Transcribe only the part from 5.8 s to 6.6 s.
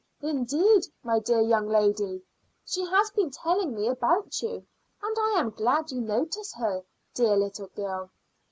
you notice